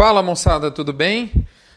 Fala 0.00 0.22
moçada, 0.22 0.70
tudo 0.70 0.94
bem? 0.94 1.30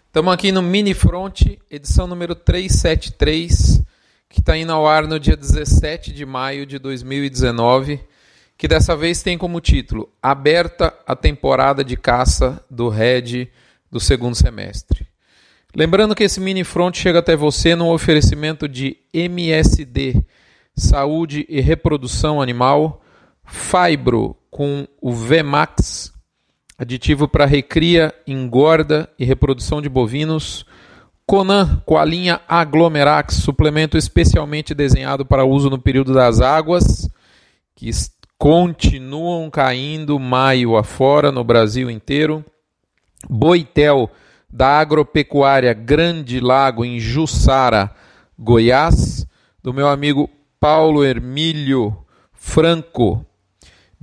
Estamos 0.08 0.34
aqui 0.34 0.50
no 0.50 0.62
Mini 0.62 0.94
Front, 0.94 1.42
edição 1.70 2.08
número 2.08 2.34
373, 2.34 3.84
que 4.30 4.40
está 4.40 4.58
indo 4.58 4.72
ao 4.72 4.88
ar 4.88 5.06
no 5.06 5.20
dia 5.20 5.36
17 5.36 6.14
de 6.14 6.26
maio 6.26 6.66
de 6.66 6.80
2019, 6.80 8.00
que 8.58 8.66
dessa 8.66 8.96
vez 8.96 9.22
tem 9.22 9.38
como 9.38 9.60
título 9.60 10.10
Aberta 10.22 10.98
a 11.06 11.18
temporada 11.18 11.84
de 11.84 11.98
caça 11.98 12.64
do 12.72 12.88
Red 12.88 13.50
do 13.92 14.00
segundo 14.00 14.36
semestre. 14.36 15.06
Lembrando 15.76 16.16
que 16.16 16.24
esse 16.24 16.40
Mini 16.40 16.64
Front 16.64 16.96
chega 16.96 17.20
até 17.20 17.36
você 17.36 17.76
no 17.76 17.92
oferecimento 17.92 18.70
de 18.70 18.96
MSD, 19.14 20.24
Saúde 20.74 21.46
e 21.50 21.60
Reprodução 21.60 22.42
Animal, 22.42 23.04
Fibro 23.44 24.38
com 24.50 24.88
o 25.02 25.12
VMAX 25.12 26.13
aditivo 26.84 27.28
para 27.28 27.46
recria, 27.46 28.14
engorda 28.28 29.10
e 29.18 29.26
reprodução 29.26 29.82
de 29.82 29.90
bovinos. 29.90 30.66
Conan, 31.26 31.82
com 31.86 31.98
a 31.98 32.06
linha 32.06 32.42
Aglomerax, 32.48 33.36
suplemento 33.36 33.98
especialmente 33.98 34.76
desenhado 34.76 35.26
para 35.26 35.46
uso 35.46 35.70
no 35.70 35.80
período 35.80 36.14
das 36.14 36.42
águas, 36.42 37.10
que 37.76 37.90
continuam 38.38 39.50
caindo 39.50 40.20
maio 40.20 40.78
afora 40.78 41.32
no 41.32 41.44
Brasil 41.44 41.90
inteiro. 41.90 42.44
Boitel, 43.30 44.12
da 44.50 44.80
agropecuária 44.80 45.74
Grande 45.74 46.40
Lago, 46.42 46.84
em 46.84 47.00
Jussara, 47.00 47.90
Goiás, 48.38 49.26
do 49.64 49.74
meu 49.74 49.88
amigo 49.88 50.30
Paulo 50.60 51.04
Hermílio 51.04 51.98
Franco, 52.34 53.26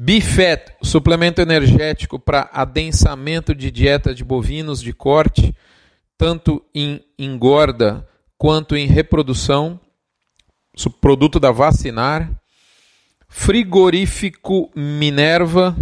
Bifet, 0.02 0.72
suplemento 0.82 1.42
energético 1.42 2.18
para 2.18 2.48
adensamento 2.54 3.54
de 3.54 3.70
dieta 3.70 4.14
de 4.14 4.24
bovinos 4.24 4.80
de 4.80 4.94
corte, 4.94 5.54
tanto 6.16 6.64
em 6.74 7.04
engorda 7.18 8.08
quanto 8.38 8.74
em 8.74 8.86
reprodução, 8.86 9.78
produto 11.02 11.38
da 11.38 11.50
Vacinar. 11.50 12.30
Frigorífico 13.28 14.70
Minerva 14.74 15.76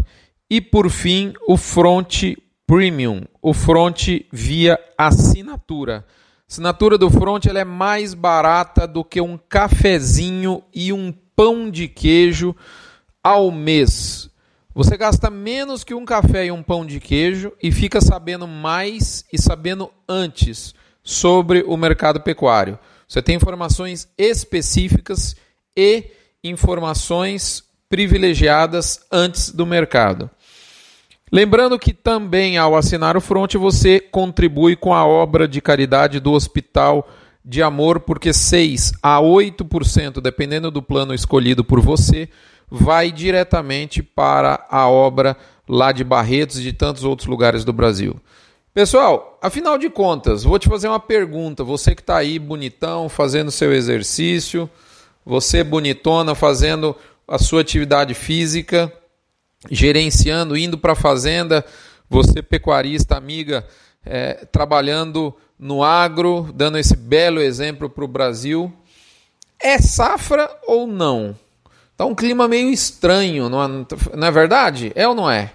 e 0.50 0.60
por 0.60 0.90
fim 0.90 1.32
o 1.46 1.56
Front 1.56 2.34
Premium, 2.66 3.22
o 3.40 3.54
Front 3.54 4.08
via 4.32 4.80
assinatura. 4.98 6.04
assinatura 6.50 6.98
do 6.98 7.08
Front 7.08 7.46
ela 7.46 7.60
é 7.60 7.64
mais 7.64 8.14
barata 8.14 8.84
do 8.84 9.04
que 9.04 9.20
um 9.20 9.38
cafezinho 9.38 10.64
e 10.74 10.92
um 10.92 11.12
pão 11.36 11.70
de 11.70 11.86
queijo 11.86 12.52
ao 13.22 13.50
mês. 13.50 14.30
Você 14.74 14.96
gasta 14.96 15.28
menos 15.28 15.82
que 15.82 15.94
um 15.94 16.04
café 16.04 16.46
e 16.46 16.52
um 16.52 16.62
pão 16.62 16.86
de 16.86 17.00
queijo 17.00 17.52
e 17.62 17.72
fica 17.72 18.00
sabendo 18.00 18.46
mais 18.46 19.24
e 19.32 19.40
sabendo 19.40 19.90
antes 20.08 20.74
sobre 21.02 21.64
o 21.66 21.76
mercado 21.76 22.20
pecuário. 22.20 22.78
Você 23.08 23.20
tem 23.20 23.36
informações 23.36 24.08
específicas 24.16 25.34
e 25.76 26.04
informações 26.44 27.64
privilegiadas 27.88 29.00
antes 29.10 29.50
do 29.50 29.66
mercado. 29.66 30.30
Lembrando 31.32 31.78
que 31.78 31.92
também 31.92 32.56
ao 32.56 32.76
assinar 32.76 33.16
o 33.16 33.20
Front 33.20 33.54
você 33.54 34.00
contribui 34.00 34.76
com 34.76 34.94
a 34.94 35.04
obra 35.06 35.46
de 35.46 35.60
caridade 35.60 36.20
do 36.20 36.32
Hospital 36.32 37.08
de 37.44 37.62
Amor, 37.62 38.00
porque 38.00 38.32
6 38.32 38.92
a 39.02 39.18
8%, 39.18 40.20
dependendo 40.20 40.70
do 40.70 40.82
plano 40.82 41.14
escolhido 41.14 41.64
por 41.64 41.80
você, 41.80 42.28
vai 42.70 43.10
diretamente 43.10 44.02
para 44.02 44.66
a 44.70 44.88
obra 44.88 45.36
lá 45.68 45.92
de 45.92 46.04
Barretos 46.04 46.58
e 46.58 46.62
de 46.62 46.72
tantos 46.72 47.04
outros 47.04 47.28
lugares 47.28 47.64
do 47.64 47.72
Brasil. 47.72 48.20
Pessoal, 48.72 49.38
afinal 49.42 49.76
de 49.76 49.90
contas, 49.90 50.44
vou 50.44 50.58
te 50.58 50.68
fazer 50.68 50.88
uma 50.88 51.00
pergunta. 51.00 51.64
Você 51.64 51.94
que 51.94 52.00
está 52.00 52.18
aí 52.18 52.38
bonitão, 52.38 53.08
fazendo 53.08 53.50
seu 53.50 53.72
exercício, 53.72 54.70
você 55.24 55.64
bonitona, 55.64 56.34
fazendo 56.34 56.94
a 57.26 57.38
sua 57.38 57.60
atividade 57.60 58.14
física, 58.14 58.92
gerenciando, 59.70 60.56
indo 60.56 60.78
para 60.78 60.92
a 60.92 60.96
fazenda, 60.96 61.64
você 62.08 62.40
pecuarista, 62.40 63.16
amiga, 63.16 63.66
é, 64.04 64.46
trabalhando 64.46 65.34
no 65.58 65.82
agro, 65.82 66.50
dando 66.54 66.78
esse 66.78 66.96
belo 66.96 67.40
exemplo 67.40 67.90
para 67.90 68.04
o 68.04 68.08
Brasil. 68.08 68.72
É 69.60 69.78
safra 69.78 70.48
ou 70.66 70.86
não? 70.86 71.36
Tá 71.98 72.06
um 72.06 72.14
clima 72.14 72.46
meio 72.46 72.70
estranho, 72.70 73.48
não 73.48 73.60
é, 73.60 73.68
não 74.16 74.28
é 74.28 74.30
verdade? 74.30 74.92
É 74.94 75.08
ou 75.08 75.16
não 75.16 75.28
é? 75.28 75.52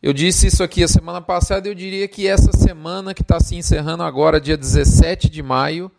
Eu 0.00 0.12
disse 0.12 0.46
isso 0.46 0.62
aqui 0.62 0.84
a 0.84 0.86
semana 0.86 1.20
passada, 1.20 1.66
eu 1.66 1.74
diria 1.74 2.06
que 2.06 2.28
essa 2.28 2.52
semana 2.52 3.12
que 3.12 3.22
está 3.22 3.40
se 3.40 3.56
encerrando 3.56 4.04
agora, 4.04 4.40
dia 4.40 4.56
17 4.56 5.28
de 5.28 5.42
maio, 5.42 5.90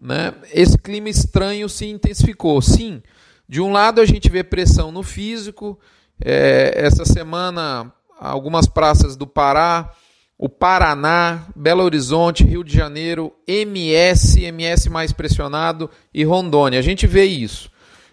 né, 0.00 0.32
esse 0.50 0.78
clima 0.78 1.10
estranho 1.10 1.68
se 1.68 1.84
intensificou. 1.84 2.62
Sim, 2.62 3.02
de 3.46 3.60
um 3.60 3.70
lado 3.70 4.00
a 4.00 4.06
gente 4.06 4.30
vê 4.30 4.42
pressão 4.42 4.90
no 4.90 5.02
físico, 5.02 5.78
é, 6.18 6.72
essa 6.74 7.04
semana 7.04 7.92
algumas 8.18 8.66
praças 8.66 9.14
do 9.14 9.26
Pará, 9.26 9.92
o 10.38 10.48
Paraná, 10.48 11.48
Belo 11.54 11.82
Horizonte, 11.82 12.44
Rio 12.44 12.64
de 12.64 12.74
Janeiro, 12.74 13.30
MS, 13.46 14.42
MS 14.42 14.88
mais 14.88 15.12
pressionado 15.12 15.90
e 16.14 16.24
Rondônia. 16.24 16.78
A 16.78 16.82
gente 16.82 17.06
vê 17.06 17.26
isso. 17.26 17.70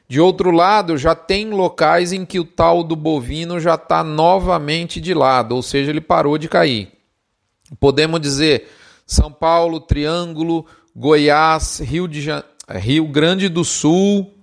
De 0.10 0.20
outro 0.20 0.50
lado, 0.50 0.98
já 0.98 1.14
tem 1.14 1.52
locais 1.52 2.12
em 2.12 2.26
que 2.26 2.40
o 2.40 2.44
tal 2.44 2.84
do 2.84 2.96
bovino 2.96 3.60
já 3.60 3.76
está 3.76 4.04
novamente 4.04 5.00
de 5.00 5.14
lado, 5.14 5.56
ou 5.56 5.62
seja, 5.62 5.92
ele 5.92 6.02
parou 6.02 6.36
de 6.36 6.50
cair. 6.50 6.92
Podemos 7.80 8.20
dizer 8.20 8.68
São 9.06 9.32
Paulo, 9.32 9.80
Triângulo, 9.80 10.66
Goiás, 10.96 11.80
Rio, 11.80 12.08
de 12.08 12.24
Jan... 12.24 12.44
Rio 12.68 13.08
Grande 13.08 13.48
do 13.48 13.64
Sul, 13.64 14.34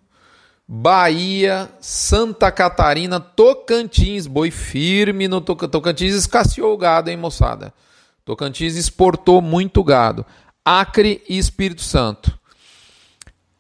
Bahia, 0.69 1.69
Santa 1.81 2.53
Catarina, 2.53 3.19
Tocantins, 3.19 4.29
boi 4.29 4.53
firme 4.53 5.27
no 5.27 5.41
Tocantins, 5.41 6.15
escasseou 6.15 6.75
o 6.75 6.79
gado, 6.79 7.11
hein, 7.11 7.17
moçada? 7.17 7.75
Tocantins 8.25 8.77
exportou 8.77 9.43
muito 9.43 9.83
gado. 9.83 10.25
Acre 10.65 11.25
e 11.29 11.37
Espírito 11.37 11.83
Santo. 11.83 12.39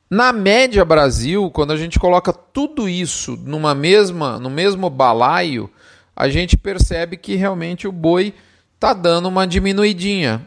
Na 0.08 0.32
média 0.32 0.84
Brasil, 0.84 1.50
quando 1.50 1.72
a 1.72 1.76
gente 1.76 1.98
coloca 1.98 2.32
tudo 2.32 2.88
isso 2.88 3.36
numa 3.44 3.74
mesma, 3.74 4.38
no 4.38 4.48
mesmo 4.48 4.88
balaio, 4.88 5.68
a 6.14 6.28
gente 6.28 6.56
percebe 6.56 7.16
que 7.16 7.34
realmente 7.34 7.88
o 7.88 7.92
boi 7.92 8.32
está 8.76 8.92
dando 8.92 9.26
uma 9.26 9.46
diminuidinha, 9.46 10.46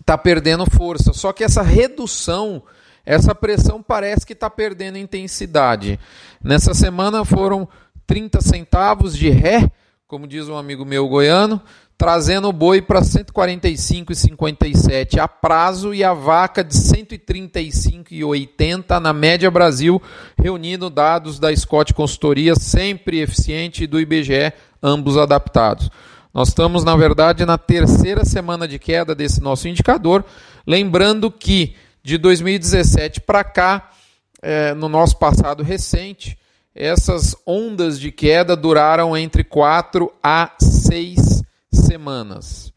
está 0.00 0.16
perdendo 0.16 0.64
força. 0.70 1.12
Só 1.12 1.32
que 1.32 1.42
essa 1.42 1.60
redução, 1.60 2.62
essa 3.04 3.34
pressão 3.34 3.82
parece 3.82 4.24
que 4.24 4.32
está 4.32 4.48
perdendo 4.48 4.96
intensidade. 4.96 5.98
Nessa 6.42 6.72
semana 6.72 7.24
foram 7.24 7.68
30 8.06 8.40
centavos 8.40 9.16
de 9.16 9.28
ré, 9.28 9.70
como 10.06 10.26
diz 10.26 10.48
um 10.48 10.56
amigo 10.56 10.84
meu 10.84 11.08
goiano, 11.08 11.60
trazendo 11.98 12.48
o 12.48 12.52
boi 12.52 12.80
para 12.80 13.02
145,57 13.02 15.18
a 15.18 15.26
prazo 15.26 15.92
e 15.92 16.04
a 16.04 16.14
vaca 16.14 16.62
de 16.62 16.72
135,80 16.72 19.00
na 19.00 19.12
média 19.12 19.50
Brasil, 19.50 20.00
reunindo 20.40 20.88
dados 20.88 21.40
da 21.40 21.54
Scott 21.54 21.92
Consultoria, 21.92 22.54
sempre 22.54 23.20
eficiente, 23.20 23.82
e 23.82 23.88
do 23.88 24.00
IBGE, 24.00 24.52
ambos 24.80 25.18
adaptados. 25.18 25.90
Nós 26.32 26.50
estamos, 26.50 26.84
na 26.84 26.94
verdade, 26.94 27.44
na 27.44 27.58
terceira 27.58 28.24
semana 28.24 28.68
de 28.68 28.78
queda 28.78 29.12
desse 29.12 29.42
nosso 29.42 29.66
indicador, 29.66 30.24
lembrando 30.64 31.32
que 31.32 31.74
de 32.00 32.16
2017 32.16 33.22
para 33.22 33.42
cá, 33.42 33.90
é, 34.40 34.72
no 34.72 34.88
nosso 34.88 35.18
passado 35.18 35.64
recente, 35.64 36.38
essas 36.72 37.34
ondas 37.44 37.98
de 37.98 38.12
queda 38.12 38.54
duraram 38.54 39.16
entre 39.16 39.42
4 39.42 40.12
a 40.22 40.52
6 40.60 41.27
semanas. 41.88 42.72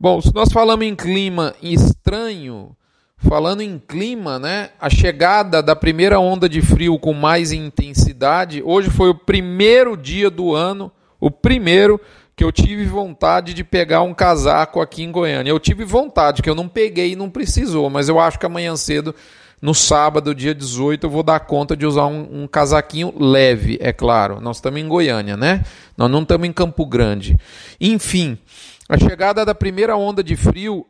Bom, 0.00 0.20
se 0.20 0.34
nós 0.34 0.50
falamos 0.52 0.84
em 0.86 0.94
clima 0.94 1.54
estranho, 1.62 2.74
falando 3.18 3.60
em 3.60 3.78
clima, 3.78 4.38
né? 4.38 4.70
A 4.80 4.90
chegada 4.90 5.62
da 5.62 5.76
primeira 5.76 6.18
onda 6.18 6.48
de 6.48 6.60
frio 6.60 6.98
com 6.98 7.12
mais 7.12 7.52
intensidade, 7.52 8.62
hoje 8.64 8.90
foi 8.90 9.10
o 9.10 9.14
primeiro 9.14 9.96
dia 9.96 10.30
do 10.30 10.54
ano, 10.54 10.90
o 11.20 11.30
primeiro 11.30 12.00
que 12.36 12.42
eu 12.42 12.50
tive 12.50 12.84
vontade 12.84 13.54
de 13.54 13.62
pegar 13.62 14.02
um 14.02 14.12
casaco 14.12 14.80
aqui 14.80 15.02
em 15.02 15.12
Goiânia. 15.12 15.50
Eu 15.50 15.60
tive 15.60 15.84
vontade, 15.84 16.42
que 16.42 16.50
eu 16.50 16.54
não 16.54 16.68
peguei 16.68 17.12
e 17.12 17.16
não 17.16 17.30
precisou, 17.30 17.88
mas 17.88 18.08
eu 18.08 18.18
acho 18.18 18.38
que 18.38 18.46
amanhã 18.46 18.74
cedo, 18.76 19.14
no 19.64 19.72
sábado, 19.72 20.34
dia 20.34 20.54
18, 20.54 21.06
eu 21.06 21.10
vou 21.10 21.22
dar 21.22 21.40
conta 21.40 21.74
de 21.74 21.86
usar 21.86 22.04
um, 22.04 22.42
um 22.42 22.46
casaquinho 22.46 23.14
leve, 23.18 23.78
é 23.80 23.94
claro. 23.94 24.38
Nós 24.38 24.58
estamos 24.58 24.78
em 24.78 24.86
Goiânia, 24.86 25.38
né? 25.38 25.64
Nós 25.96 26.10
não 26.10 26.20
estamos 26.20 26.46
em 26.46 26.52
Campo 26.52 26.84
Grande. 26.84 27.34
Enfim, 27.80 28.36
a 28.86 28.98
chegada 28.98 29.42
da 29.42 29.54
primeira 29.54 29.96
onda 29.96 30.22
de 30.22 30.36
frio 30.36 30.84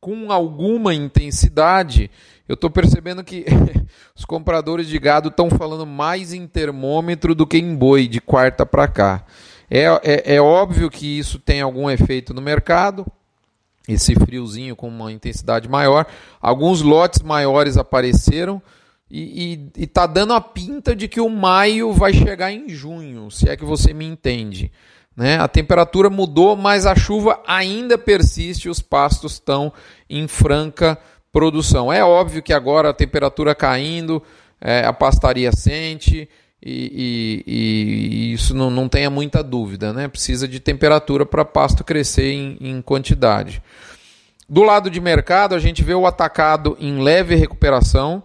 com 0.00 0.32
alguma 0.32 0.92
intensidade, 0.92 2.10
eu 2.48 2.54
estou 2.54 2.68
percebendo 2.68 3.22
que 3.22 3.44
os 4.12 4.24
compradores 4.24 4.88
de 4.88 4.98
gado 4.98 5.28
estão 5.28 5.48
falando 5.48 5.86
mais 5.86 6.32
em 6.32 6.48
termômetro 6.48 7.32
do 7.32 7.46
que 7.46 7.58
em 7.58 7.76
boi 7.76 8.08
de 8.08 8.20
quarta 8.20 8.66
para 8.66 8.88
cá. 8.88 9.24
É, 9.70 9.84
é, 10.02 10.34
é, 10.34 10.40
óbvio 10.40 10.90
que 10.90 11.16
isso 11.16 11.38
tem 11.38 11.60
algum 11.60 11.88
efeito 11.88 12.34
no 12.34 12.42
mercado, 12.42 13.06
esse 13.88 14.14
friozinho 14.14 14.74
com 14.74 14.88
uma 14.88 15.12
intensidade 15.12 15.68
maior. 15.68 16.06
Alguns 16.40 16.82
lotes 16.82 17.22
maiores 17.22 17.76
apareceram 17.76 18.60
e, 19.10 19.70
está 19.76 20.06
dando 20.06 20.32
a 20.32 20.40
pinta 20.40 20.94
de 20.94 21.06
que 21.06 21.20
o 21.20 21.28
maio 21.28 21.92
vai 21.92 22.12
chegar 22.12 22.52
em 22.52 22.68
junho, 22.68 23.30
se 23.30 23.48
é 23.48 23.56
que 23.56 23.64
você 23.64 23.94
me 23.94 24.04
entende. 24.04 24.72
Né? 25.16 25.38
A 25.38 25.48
temperatura 25.48 26.10
mudou, 26.10 26.56
mas 26.56 26.84
a 26.84 26.94
chuva 26.94 27.40
ainda 27.46 27.96
persiste, 27.96 28.68
os 28.68 28.82
pastos 28.82 29.34
estão 29.34 29.72
em 30.10 30.26
franca 30.28 30.98
produção. 31.32 31.92
É 31.92 32.04
óbvio 32.04 32.42
que 32.42 32.52
agora 32.52 32.90
a 32.90 32.94
temperatura 32.94 33.54
caindo, 33.54 34.22
é, 34.60 34.84
a 34.84 34.92
pastaria 34.92 35.52
sente, 35.52 36.28
e, 36.62 37.44
e, 37.46 37.52
e, 37.52 38.32
isso 38.32 38.54
não, 38.54 38.70
não 38.70 38.88
tenha 38.88 39.10
muita 39.10 39.42
dúvida, 39.42 39.92
né? 39.92 40.08
Precisa 40.08 40.48
de 40.48 40.58
temperatura 40.58 41.26
para 41.26 41.44
pasto 41.44 41.84
crescer 41.84 42.32
em, 42.32 42.56
em, 42.60 42.82
quantidade. 42.82 43.62
Do 44.48 44.62
lado 44.62 44.90
de 44.90 45.00
mercado, 45.00 45.54
a 45.54 45.58
gente 45.58 45.84
vê 45.84 45.94
o 45.94 46.06
atacado 46.06 46.76
em 46.80 47.00
leve 47.00 47.34
recuperação 47.34 48.22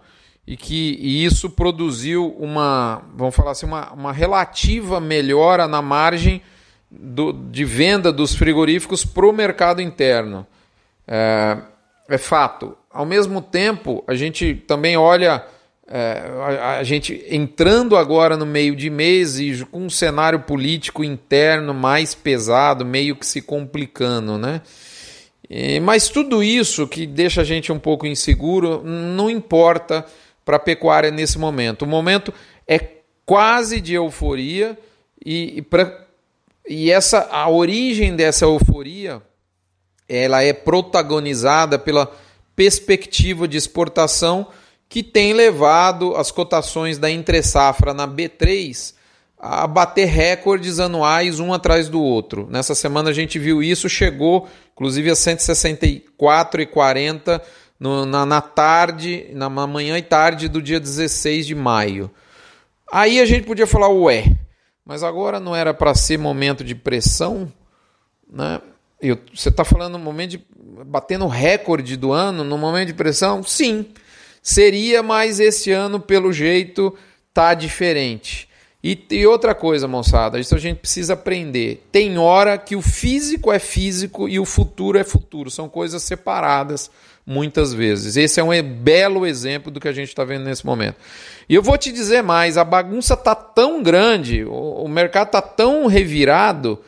e 0.48 0.56
que 0.56 0.98
e 1.00 1.26
isso 1.26 1.50
produziu 1.50 2.36
uma, 2.40 3.04
vamos 3.16 3.36
falar 3.36 3.52
assim, 3.52 3.66
uma, 3.66 3.92
uma 3.92 4.14
relativa 4.14 5.00
melhora 5.00 5.68
na 5.68 5.82
margem 5.82 6.42
do, 6.90 7.32
de 7.32 7.66
venda 7.66 8.12
dos 8.12 8.36
frigoríficos 8.36 9.06
para 9.06 9.26
o 9.26 9.34
mercado 9.34 9.82
interno. 9.82 10.46
É, 11.08 11.58
é 12.10 12.18
fato. 12.18 12.78
Ao 12.90 13.06
mesmo 13.06 13.42
tempo, 13.42 14.04
a 14.08 14.14
gente 14.14 14.56
também 14.56 14.98
olha 14.98 15.46
é, 15.94 16.24
a, 16.40 16.78
a, 16.78 16.84
gente 16.84 17.26
entrando 17.30 17.98
agora 17.98 18.38
no 18.38 18.46
meio 18.46 18.74
de 18.78 18.90
mês 18.90 19.38
e 19.38 19.66
com 19.66 19.86
um 19.86 19.90
cenário 19.90 20.40
político 20.40 21.04
interno 21.04 21.74
mais 21.74 22.16
pesado, 22.16 22.86
meio 22.86 23.14
que 23.14 23.26
se 23.26 23.42
complicando, 23.42 24.38
né? 24.38 24.62
E, 25.50 25.82
mas 25.82 26.08
tudo 26.08 26.42
isso 26.42 26.88
que 26.88 27.06
deixa 27.06 27.42
a 27.42 27.44
gente 27.44 27.74
um 27.74 27.80
pouco 27.80 28.08
inseguro 28.08 28.82
não 28.86 29.30
importa 29.30 30.06
para 30.46 30.56
a 30.56 30.60
pecuária 30.60 31.12
nesse 31.12 31.38
momento. 31.38 31.82
O 31.82 31.88
momento 31.88 32.34
é 32.66 32.80
quase 33.26 33.82
de 33.82 33.94
euforia 33.94 34.78
e, 35.26 35.60
e, 35.60 35.66
e 36.70 36.90
essa 36.90 37.28
a 37.30 37.50
origem 37.50 38.16
dessa 38.16 38.46
euforia 38.46 39.22
ela 40.08 40.42
é 40.42 40.54
protagonizada 40.54 41.78
pela 41.78 42.10
perspectiva 42.56 43.46
de 43.46 43.58
exportação 43.58 44.48
que 44.92 45.02
tem 45.02 45.32
levado 45.32 46.18
as 46.18 46.32
cotações 46.32 46.98
da 46.98 47.10
entre-safra 47.10 47.94
na 47.94 48.06
B3 48.06 48.94
a 49.40 49.66
bater 49.66 50.04
recordes 50.04 50.82
anuais 50.82 51.40
um 51.40 51.54
atrás 51.54 51.88
do 51.88 52.02
outro. 52.02 52.46
Nessa 52.52 52.76
semana 52.76 53.10
a 53.10 53.14
gente 53.14 53.40
viu 53.40 53.64
isso, 53.64 53.88
chegou 53.88 54.50
inclusive 54.74 55.10
a 55.10 55.14
164,40 55.14 57.42
na, 57.80 58.26
na 58.26 58.42
tarde, 58.42 59.30
na 59.32 59.50
manhã 59.50 59.98
e 59.98 60.02
tarde 60.02 60.50
do 60.50 60.62
dia 60.62 60.78
16 60.78 61.48
de 61.48 61.56
maio. 61.56 62.12
Aí 62.92 63.22
a 63.22 63.26
gente 63.26 63.48
podia 63.48 63.66
falar, 63.66 63.88
ué, 63.88 64.36
mas 64.86 65.04
agora 65.04 65.40
não 65.40 65.56
era 65.56 65.74
para 65.74 65.96
ser 65.96 66.18
momento 66.18 66.66
de 66.66 66.76
pressão? 66.76 67.50
Né? 68.30 68.60
Eu, 69.02 69.18
você 69.34 69.48
está 69.48 69.64
falando 69.64 69.94
no 69.94 70.00
momento 70.00 70.32
de 70.32 70.46
batendo 70.86 71.28
recorde 71.28 71.96
do 71.96 72.12
ano, 72.12 72.44
no 72.44 72.58
momento 72.58 72.88
de 72.88 72.94
pressão? 72.94 73.42
Sim. 73.42 73.88
Seria, 74.42 75.04
mas 75.04 75.40
esse 75.40 75.72
ano, 75.72 76.00
pelo 76.00 76.34
jeito, 76.34 76.96
tá 77.34 77.54
diferente. 77.54 78.50
E, 78.84 78.98
e, 79.12 79.28
outra 79.28 79.54
coisa, 79.54 79.88
moçada, 79.88 80.40
isso 80.40 80.56
a 80.56 80.58
gente 80.58 80.80
precisa 80.80 81.14
aprender. 81.14 81.86
Tem 81.92 82.18
hora 82.18 82.58
que 82.58 82.76
o 82.76 82.82
físico 82.82 83.52
é 83.52 83.60
físico 83.60 84.28
e 84.28 84.40
o 84.40 84.46
futuro 84.46 84.98
é 84.98 85.04
futuro. 85.04 85.52
São 85.52 85.70
coisas 85.70 86.02
separadas 86.02 86.90
muitas 87.24 87.72
vezes. 87.72 88.18
Esse 88.18 88.40
é 88.40 88.44
um 88.44 88.64
belo 88.64 89.28
exemplo 89.28 89.72
do 89.72 89.80
que 89.80 89.88
a 89.88 89.94
gente 89.94 90.08
está 90.08 90.24
vendo 90.24 90.46
nesse 90.46 90.66
momento. 90.66 90.96
E 91.48 91.54
eu 91.54 91.62
vou 91.62 91.78
te 91.78 91.92
dizer 91.92 92.24
mais: 92.24 92.58
a 92.58 92.64
bagunça 92.64 93.16
tá 93.16 93.36
tão 93.36 93.84
grande, 93.84 94.44
o, 94.44 94.84
o 94.84 94.88
mercado 94.88 95.30
tá 95.30 95.42
tão 95.42 95.86
revirado 95.86 96.80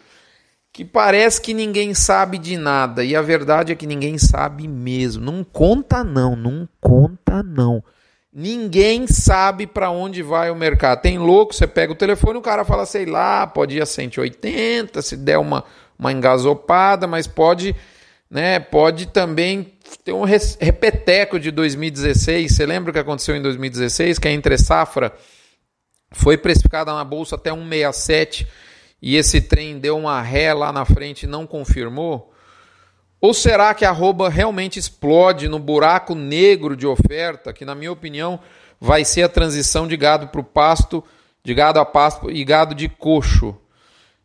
que 0.74 0.84
parece 0.84 1.40
que 1.40 1.54
ninguém 1.54 1.94
sabe 1.94 2.40
de 2.40 2.58
nada. 2.58 3.04
E 3.04 3.16
a 3.16 3.22
verdade 3.22 3.72
é 3.72 3.75
que 3.75 3.86
ninguém 3.86 4.18
sabe 4.18 4.68
mesmo. 4.68 5.24
Não 5.24 5.44
conta 5.44 6.04
não, 6.04 6.36
não 6.36 6.68
conta 6.81 7.44
não. 7.44 7.84
Ninguém 8.34 9.06
sabe 9.06 9.68
para 9.68 9.92
onde 9.92 10.24
vai 10.24 10.50
o 10.50 10.56
mercado. 10.56 11.02
Tem 11.02 11.20
louco, 11.20 11.54
você 11.54 11.68
pega 11.68 11.94
o 11.94 11.96
telefone, 11.96 12.40
o 12.40 12.42
cara 12.42 12.66
fala, 12.66 12.88
sei 12.88 13.06
lá, 13.06 13.46
pode 13.46 13.78
ir 13.78 13.81
a 13.84 13.86
180, 13.86 15.00
se 15.04 15.16
der 15.16 15.38
uma, 15.38 15.64
uma 15.98 16.12
engasopada, 16.12 17.06
mas 17.06 17.28
pode, 17.28 17.75
né, 18.28 18.60
pode 18.60 19.06
também 19.06 19.74
ter 20.04 20.14
um 20.14 20.24
repeteco 20.24 21.40
de 21.40 21.52
2016. 21.52 22.52
Você 22.52 22.66
lembra 22.66 22.90
o 22.90 22.94
que 22.94 23.00
aconteceu 23.00 23.36
em 23.36 23.42
2016? 23.44 24.18
Que 24.18 24.28
a 24.28 24.31
entre 24.31 24.58
safra 24.58 25.14
foi 26.12 26.36
precificada 26.36 26.92
na 26.92 27.04
bolsa 27.04 27.36
até 27.36 27.52
167 27.52 28.48
e 29.06 29.18
esse 29.18 29.42
trem 29.42 29.78
deu 29.78 29.98
uma 29.98 30.22
ré 30.22 30.54
lá 30.54 30.72
na 30.72 30.86
frente 30.86 31.24
e 31.24 31.28
não 31.28 31.46
confirmou? 31.46 32.32
Ou 33.20 33.34
será 33.34 33.74
que 33.74 33.84
a 33.84 33.90
arroba 33.90 34.30
realmente 34.30 34.80
explode 34.80 35.50
no 35.50 35.60
buraco 35.60 36.16
negro 36.16 36.74
de 36.74 36.88
oferta, 36.88 37.52
que 37.52 37.66
na 37.66 37.76
minha 37.76 37.92
opinião 37.92 38.40
vai 38.80 39.04
ser 39.04 39.24
a 39.24 39.30
transição 39.30 39.90
de 39.90 39.98
gado 39.98 40.30
para 40.30 40.40
o 40.40 40.44
pasto, 40.44 41.04
de 41.44 41.54
gado 41.54 41.82
a 41.82 41.86
pasto 41.86 42.32
e 42.32 42.46
gado 42.46 42.74
de 42.74 42.88
coxo? 42.88 43.54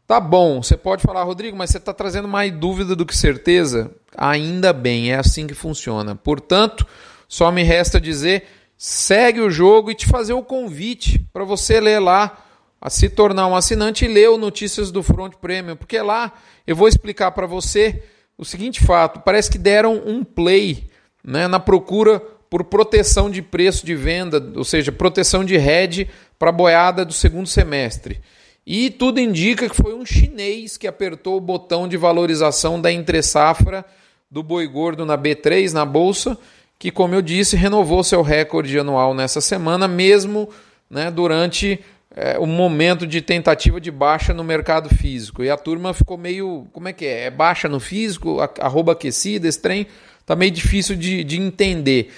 Tá 0.07 0.21
bom, 0.21 0.63
você 0.63 0.77
pode 0.77 1.03
falar, 1.03 1.25
Rodrigo, 1.25 1.57
mas 1.57 1.71
você 1.71 1.79
está 1.79 1.93
trazendo 1.93 2.29
mais 2.29 2.53
dúvida 2.53 2.95
do 2.95 3.05
que 3.05 3.17
certeza? 3.17 3.91
Ainda 4.17 4.73
bem, 4.73 5.11
é 5.11 5.17
assim 5.17 5.49
que 5.49 5.55
funciona. 5.55 6.15
Portanto, 6.15 6.87
só 7.27 7.51
me 7.51 7.65
resta 7.65 8.01
dizer: 8.01 8.47
segue 8.77 9.41
o 9.41 9.51
jogo 9.51 9.91
e 9.91 9.97
te 9.97 10.07
fazer 10.07 10.35
o 10.35 10.43
convite 10.43 11.19
para 11.33 11.43
você 11.43 11.81
ler 11.81 11.99
lá 11.99 12.45
a 12.81 12.89
se 12.89 13.09
tornar 13.09 13.47
um 13.47 13.57
assinante 13.57 14.05
e 14.05 14.09
ler 14.09 14.31
o 14.31 14.39
Notícias 14.39 14.91
do 14.91 15.03
Front 15.03 15.35
Premium, 15.41 15.77
porque 15.77 16.01
lá 16.01 16.33
eu 16.67 16.77
vou 16.77 16.89
explicar 16.89 17.33
para 17.33 17.47
você 17.47 18.03
o 18.37 18.45
seguinte 18.45 18.85
fato: 18.85 19.21
parece 19.21 19.51
que 19.51 19.59
deram 19.59 20.01
um 20.07 20.23
play 20.23 20.89
né, 21.25 21.49
na 21.49 21.59
procura 21.59 22.21
por 22.49 22.65
proteção 22.65 23.31
de 23.31 23.43
preço 23.43 23.85
de 23.85 23.95
venda, 23.95 24.43
ou 24.57 24.65
seja, 24.65 24.91
proteção 24.91 25.45
de 25.45 25.55
hedge 25.57 26.09
para 26.39 26.49
a 26.51 26.53
boiada 26.53 27.05
do 27.05 27.13
segundo 27.13 27.47
semestre. 27.47 28.21
E 28.67 28.91
tudo 28.91 29.19
indica 29.19 29.69
que 29.69 29.77
foi 29.77 29.95
um 29.95 30.05
chinês 30.05 30.77
que 30.77 30.87
apertou 30.87 31.37
o 31.37 31.41
botão 31.41 31.89
de 31.89 31.97
valorização 31.97 32.81
da 32.81 32.93
entre-safra 32.93 33.85
do 34.31 34.43
boi 34.43 34.67
gordo 34.67 35.07
na 35.07 35.17
B3, 35.17 35.73
na 35.73 35.87
bolsa, 35.87 36.37
que, 36.79 36.91
como 36.91 37.15
eu 37.15 37.23
disse, 37.23 37.57
renovou 37.57 38.05
seu 38.05 38.23
recorde 38.23 38.79
anual 38.79 39.15
nessa 39.15 39.41
semana, 39.41 39.89
mesmo 39.89 40.51
né, 40.89 41.11
durante 41.11 41.81
é, 42.21 42.37
um 42.37 42.47
momento 42.47 43.07
de 43.07 43.23
tentativa 43.23 43.81
de 43.81 43.93
baixa 43.93 44.35
no 44.35 44.43
mercado 44.43 44.89
físico. 44.89 45.45
E 45.45 45.49
a 45.49 45.57
turma 45.57 45.95
ficou 45.95 46.19
meio. 46.19 46.67
Como 46.73 46.89
é 46.89 46.93
que 46.93 47.07
é? 47.07 47.27
É 47.27 47.31
baixa 47.31 47.69
no 47.69 47.79
físico, 47.79 48.39
arroba 48.59 48.93
aquecida, 48.93 49.47
esse 49.47 49.61
trem 49.61 49.87
tá 50.27 50.35
meio 50.35 50.51
difícil 50.51 50.97
de, 50.97 51.23
de 51.23 51.41
entender. 51.41 52.13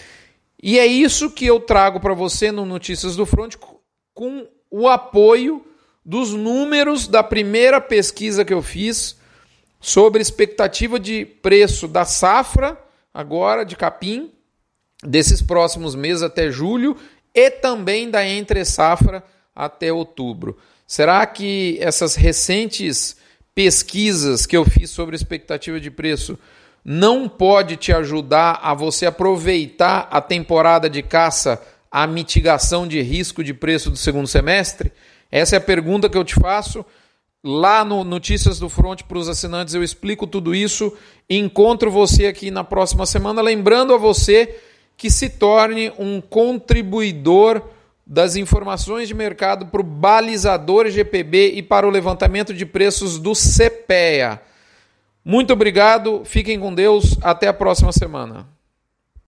E 0.63 0.79
é 0.79 0.87
isso 0.87 1.31
que 1.31 1.45
eu 1.45 1.61
trago 1.61 2.01
para 2.01 2.15
você 2.15 2.51
no 2.51 2.65
Notícias 2.65 3.15
do 3.15 3.27
Front 3.27 3.57
com 4.15 4.49
o 4.71 4.89
apoio 4.89 5.63
dos 6.05 6.33
números 6.33 7.07
da 7.07 7.23
primeira 7.23 7.79
pesquisa 7.79 8.43
que 8.43 8.55
eu 8.55 8.63
fiz 8.63 9.19
sobre 9.79 10.23
expectativa 10.23 10.99
de 10.99 11.27
preço 11.27 11.87
da 11.87 12.07
safra, 12.07 12.79
agora 13.13 13.65
de 13.65 13.77
capim, 13.77 14.33
desses 15.05 15.43
próximos 15.43 15.95
meses 15.95 16.23
até 16.23 16.51
julho, 16.51 16.97
e 17.35 17.51
também 17.51 18.11
da 18.11 18.27
entre 18.27 18.65
safra 18.65 19.23
até 19.65 19.93
outubro. 19.93 20.57
Será 20.87 21.25
que 21.27 21.79
essas 21.81 22.15
recentes 22.15 23.17
pesquisas 23.55 24.47
que 24.47 24.57
eu 24.57 24.65
fiz 24.65 24.91
sobre 24.91 25.15
expectativa 25.15 25.79
de 25.79 25.91
preço 25.91 26.39
não 26.85 27.29
pode 27.29 27.77
te 27.77 27.93
ajudar 27.93 28.59
a 28.63 28.73
você 28.73 29.05
aproveitar 29.05 30.09
a 30.11 30.21
temporada 30.21 30.89
de 30.89 31.03
caça, 31.03 31.63
a 31.91 32.07
mitigação 32.07 32.89
de 32.89 33.03
risco 33.03 33.45
de 33.45 33.53
preço 33.53 33.91
do 33.91 33.97
segundo 33.97 34.27
semestre? 34.27 34.91
Essa 35.31 35.57
é 35.57 35.59
a 35.59 35.61
pergunta 35.61 36.09
que 36.09 36.17
eu 36.17 36.25
te 36.25 36.35
faço. 36.35 36.85
Lá 37.45 37.85
no 37.85 38.03
Notícias 38.03 38.59
do 38.59 38.69
Front 38.69 39.03
para 39.03 39.19
os 39.19 39.29
assinantes 39.29 39.75
eu 39.75 39.83
explico 39.83 40.27
tudo 40.27 40.55
isso. 40.55 40.97
Encontro 41.29 41.91
você 41.91 42.27
aqui 42.27 42.51
na 42.51 42.65
próxima 42.65 43.05
semana, 43.05 43.43
lembrando 43.43 43.95
a 43.95 43.99
você 43.99 44.59
que 44.97 45.11
se 45.11 45.29
torne 45.31 45.93
um 45.99 46.21
contribuidor 46.21 47.63
das 48.11 48.35
informações 48.35 49.07
de 49.07 49.15
mercado 49.15 49.67
para 49.67 49.81
o 49.81 49.85
balizador 49.85 50.91
GPB 50.91 51.53
e 51.55 51.63
para 51.63 51.87
o 51.87 51.91
levantamento 51.91 52.53
de 52.53 52.67
preços 52.67 53.21
do 53.21 53.35
CPEA. 53.35 54.43
Muito 55.25 55.53
obrigado, 55.53 56.23
fiquem 56.25 56.59
com 56.59 56.75
Deus, 56.75 57.17
até 57.23 57.47
a 57.47 57.53
próxima 57.53 57.93
semana. 57.93 58.49